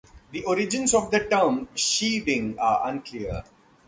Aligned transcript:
The 0.31 0.43
origins 0.45 0.95
of 0.95 1.11
the 1.11 1.25
term 1.29 1.67
"sheading" 1.75 2.57
are 2.57 2.89
unclear. 2.89 3.43